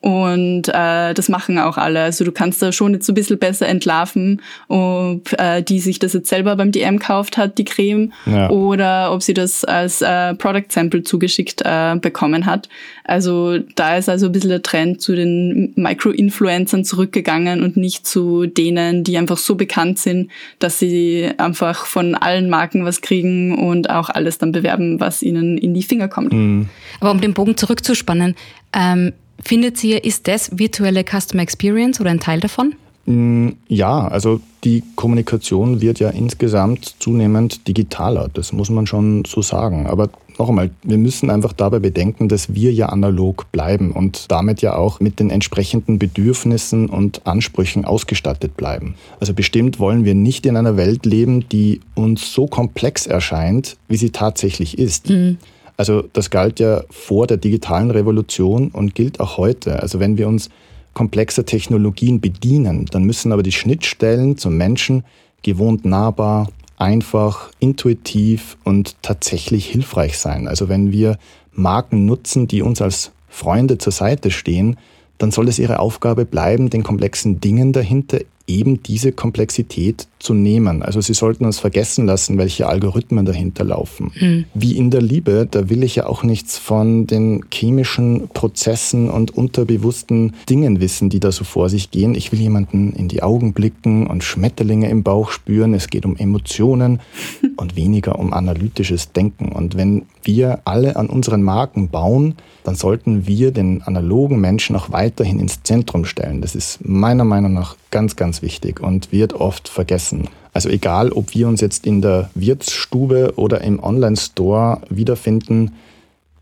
[0.00, 2.02] und äh, das machen auch alle.
[2.02, 5.98] Also du kannst da schon jetzt so ein bisschen besser entlarven, ob äh, die sich
[5.98, 8.48] das jetzt selber beim DM kauft hat, die Creme, ja.
[8.48, 12.68] oder ob sie das als äh, Product Sample zugeschickt äh, bekommen hat.
[13.02, 18.46] Also da ist also ein bisschen der Trend zu den Micro-Influencern zurückgegangen und nicht zu
[18.46, 20.30] denen, die einfach so bekannt sind,
[20.60, 25.58] dass sie einfach von allen Marken was kriegen und auch alles dann bewerben, was ihnen
[25.58, 26.32] in die Finger kommt.
[26.32, 26.68] Mhm.
[27.00, 28.36] Aber um den Bogen zurückzuspannen,
[28.72, 29.12] ähm
[29.44, 32.74] Findet ihr, ist das virtuelle Customer Experience oder ein Teil davon?
[33.06, 39.40] Mm, ja, also die Kommunikation wird ja insgesamt zunehmend digitaler, das muss man schon so
[39.40, 39.86] sagen.
[39.86, 44.60] Aber noch einmal, wir müssen einfach dabei bedenken, dass wir ja analog bleiben und damit
[44.60, 48.94] ja auch mit den entsprechenden Bedürfnissen und Ansprüchen ausgestattet bleiben.
[49.20, 53.96] Also bestimmt wollen wir nicht in einer Welt leben, die uns so komplex erscheint, wie
[53.96, 55.08] sie tatsächlich ist.
[55.08, 55.38] Mhm.
[55.78, 59.80] Also das galt ja vor der digitalen Revolution und gilt auch heute.
[59.80, 60.50] Also wenn wir uns
[60.92, 65.04] komplexer Technologien bedienen, dann müssen aber die Schnittstellen zum Menschen
[65.42, 70.48] gewohnt nahbar, einfach, intuitiv und tatsächlich hilfreich sein.
[70.48, 71.16] Also wenn wir
[71.52, 74.76] Marken nutzen, die uns als Freunde zur Seite stehen,
[75.18, 80.82] dann soll es ihre Aufgabe bleiben, den komplexen Dingen dahinter eben diese Komplexität zu nehmen.
[80.82, 84.12] Also sie sollten uns vergessen lassen, welche Algorithmen dahinter laufen.
[84.18, 84.44] Mhm.
[84.54, 89.36] Wie in der Liebe, da will ich ja auch nichts von den chemischen Prozessen und
[89.36, 92.14] unterbewussten Dingen wissen, die da so vor sich gehen.
[92.14, 95.74] Ich will jemanden in die Augen blicken und Schmetterlinge im Bauch spüren.
[95.74, 97.00] Es geht um Emotionen
[97.56, 99.52] und weniger um analytisches Denken.
[99.52, 104.92] Und wenn wir alle an unseren Marken bauen, dann sollten wir den analogen Menschen auch
[104.92, 106.42] weiterhin ins Zentrum stellen.
[106.42, 110.07] Das ist meiner Meinung nach ganz, ganz wichtig und wird oft vergessen.
[110.52, 115.72] Also egal, ob wir uns jetzt in der Wirtsstube oder im Online-Store wiederfinden,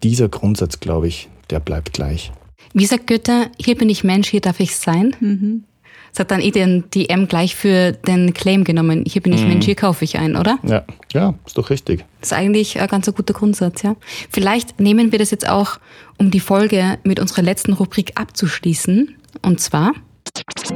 [0.02, 2.32] dieser Grundsatz, glaube ich, der bleibt gleich.
[2.72, 5.16] Wie sagt Goethe, hier bin ich Mensch, hier darf ich sein?
[5.20, 5.64] Mhm.
[6.12, 9.04] Das hat dann eh den, die M gleich für den Claim genommen.
[9.06, 9.48] Hier bin ich mhm.
[9.48, 10.58] Mensch, hier kaufe ich ein, oder?
[10.62, 12.06] Ja, ja, ist doch richtig.
[12.20, 13.96] Das ist eigentlich ein ganz guter Grundsatz, ja.
[14.30, 15.78] Vielleicht nehmen wir das jetzt auch,
[16.16, 19.14] um die Folge mit unserer letzten Rubrik abzuschließen.
[19.42, 19.92] Und zwar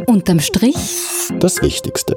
[0.07, 0.76] unterm Strich
[1.38, 2.14] das Wichtigste.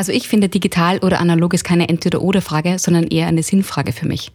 [0.00, 4.32] Also ich finde, digital oder analog ist keine Entweder-Oder-Frage, sondern eher eine Sinnfrage für mich.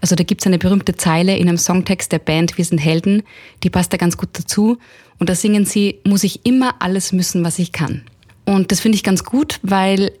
[0.00, 3.22] Also da gibt es eine berühmte Zeile in einem Songtext der Band Wir sind Helden,
[3.62, 4.78] die passt da ganz gut dazu.
[5.18, 8.00] Und da singen sie, muss ich immer alles müssen, was ich kann.
[8.46, 10.12] Und das finde ich ganz gut, weil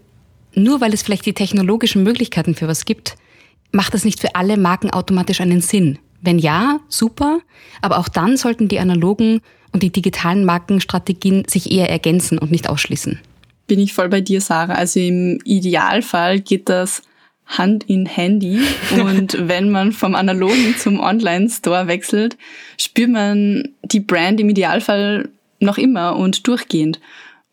[0.54, 3.14] nur weil es vielleicht die technologischen Möglichkeiten für was gibt,
[3.70, 5.98] macht das nicht für alle Marken automatisch einen Sinn.
[6.20, 7.38] Wenn ja, super,
[7.80, 9.40] aber auch dann sollten die analogen
[9.72, 13.20] und die digitalen Markenstrategien sich eher ergänzen und nicht ausschließen
[13.72, 14.74] bin ich voll bei dir, Sarah.
[14.74, 17.00] Also im Idealfall geht das
[17.46, 18.60] Hand in Handy
[19.02, 22.36] und wenn man vom analogen zum Online-Store wechselt,
[22.76, 27.00] spürt man die Brand im Idealfall noch immer und durchgehend.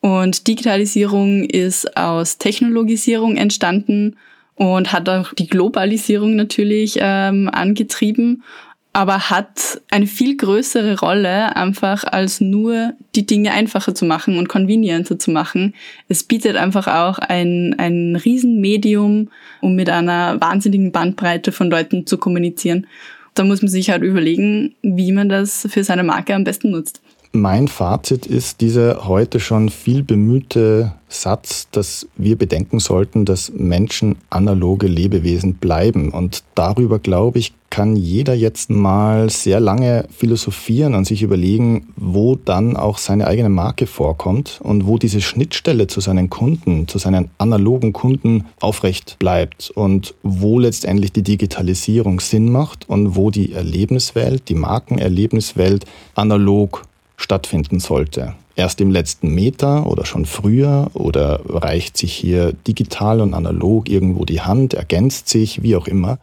[0.01, 4.17] Und Digitalisierung ist aus Technologisierung entstanden
[4.55, 8.43] und hat auch die Globalisierung natürlich ähm, angetrieben
[8.91, 14.49] aber hat eine viel größere Rolle einfach als nur die Dinge einfacher zu machen und
[14.49, 15.75] convenienter zu machen.
[16.08, 19.30] Es bietet einfach auch ein, ein Riesenmedium,
[19.62, 22.88] um mit einer wahnsinnigen Bandbreite von Leuten zu kommunizieren.
[23.36, 27.02] Da muss man sich halt überlegen, wie man das für seine Marke am besten nutzt.
[27.31, 34.15] Mein Fazit ist dieser heute schon viel bemühte Satz, dass wir bedenken sollten, dass Menschen
[34.31, 36.09] analoge Lebewesen bleiben.
[36.09, 42.35] Und darüber, glaube ich, kann jeder jetzt mal sehr lange philosophieren und sich überlegen, wo
[42.35, 47.29] dann auch seine eigene Marke vorkommt und wo diese Schnittstelle zu seinen Kunden, zu seinen
[47.37, 54.49] analogen Kunden aufrecht bleibt und wo letztendlich die Digitalisierung Sinn macht und wo die Erlebniswelt,
[54.49, 56.81] die Markenerlebniswelt analog
[57.19, 58.34] stattfinden sollte.
[58.55, 64.25] Erst im letzten Meter oder schon früher oder reicht sich hier digital und analog irgendwo
[64.25, 66.19] die Hand, ergänzt sich, wie auch immer.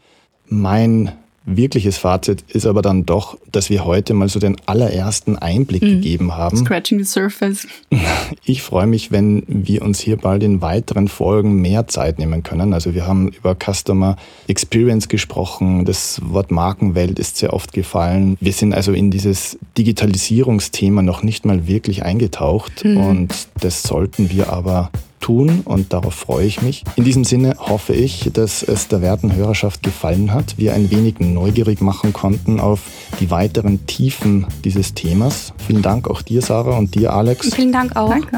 [0.48, 1.12] Mein
[1.46, 5.86] wirkliches Fazit ist aber dann doch, dass wir heute mal so den allerersten Einblick mhm.
[5.86, 6.56] gegeben haben.
[6.56, 7.66] Scratching the surface.
[8.44, 12.72] Ich freue mich, wenn wir uns hier bald in weiteren Folgen mehr Zeit nehmen können.
[12.72, 15.84] Also wir haben über Customer Experience gesprochen.
[15.84, 18.36] Das Wort Markenwelt ist sehr oft gefallen.
[18.40, 22.96] Wir sind also in dieses Digitalisierungsthema noch nicht mal wirklich eingetaucht mhm.
[22.96, 26.84] und das sollten wir aber tun und darauf freue ich mich.
[26.96, 31.18] In diesem Sinne hoffe ich, dass es der werten Hörerschaft gefallen hat, wir ein wenig
[31.20, 32.80] neugierig machen konnten auf
[33.20, 35.52] die weiteren Tiefen dieses Themas.
[35.66, 37.54] Vielen Dank auch dir, Sarah, und dir, Alex.
[37.54, 38.10] Vielen Dank auch.
[38.10, 38.36] Danke.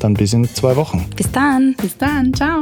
[0.00, 1.06] Dann bis in zwei Wochen.
[1.16, 1.74] Bis dann.
[1.80, 2.32] Bis dann.
[2.34, 2.60] Ciao.